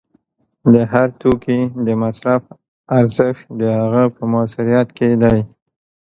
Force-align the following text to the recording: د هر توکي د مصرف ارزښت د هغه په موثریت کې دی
د 0.73 0.75
هر 0.91 1.07
توکي 1.21 1.59
د 1.85 1.87
مصرف 2.03 2.41
ارزښت 2.99 3.43
د 3.61 3.61
هغه 3.79 4.03
په 4.15 4.21
موثریت 4.31 4.87
کې 4.97 5.09
دی 5.23 5.39